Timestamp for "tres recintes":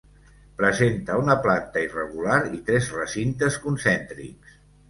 2.71-3.63